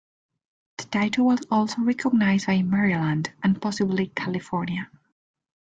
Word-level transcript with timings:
The 0.79 0.85
title 0.85 1.27
was 1.27 1.41
also 1.51 1.83
recognized 1.83 2.47
by 2.47 2.63
Maryland, 2.63 3.31
and 3.43 3.61
possibly 3.61 4.07
California. 4.07 4.89